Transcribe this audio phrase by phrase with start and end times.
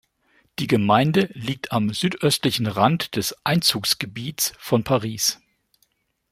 [0.57, 5.39] Die Gemeinde liegt am südöstlichen Rand des Einzugsgebiets von Paris.